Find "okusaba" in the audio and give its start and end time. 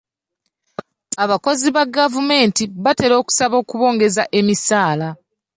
3.21-3.55